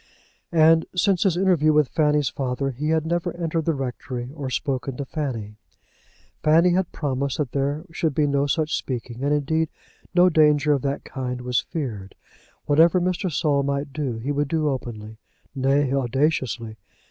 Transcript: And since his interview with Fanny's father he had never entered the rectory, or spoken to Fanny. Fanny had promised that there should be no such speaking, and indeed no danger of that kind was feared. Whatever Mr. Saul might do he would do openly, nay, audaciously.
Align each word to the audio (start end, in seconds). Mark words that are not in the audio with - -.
And 0.55 0.87
since 0.95 1.21
his 1.21 1.37
interview 1.37 1.73
with 1.73 1.89
Fanny's 1.89 2.29
father 2.29 2.71
he 2.71 2.89
had 2.89 3.05
never 3.05 3.37
entered 3.37 3.65
the 3.65 3.75
rectory, 3.75 4.31
or 4.33 4.49
spoken 4.49 4.97
to 4.97 5.05
Fanny. 5.05 5.57
Fanny 6.41 6.71
had 6.71 6.91
promised 6.91 7.37
that 7.37 7.51
there 7.51 7.85
should 7.91 8.15
be 8.15 8.25
no 8.25 8.47
such 8.47 8.75
speaking, 8.75 9.23
and 9.23 9.31
indeed 9.31 9.69
no 10.15 10.27
danger 10.27 10.73
of 10.73 10.81
that 10.81 11.03
kind 11.03 11.41
was 11.41 11.59
feared. 11.61 12.15
Whatever 12.65 12.99
Mr. 12.99 13.31
Saul 13.31 13.61
might 13.61 13.93
do 13.93 14.17
he 14.17 14.31
would 14.31 14.47
do 14.47 14.69
openly, 14.69 15.19
nay, 15.53 15.93
audaciously. 15.93 16.77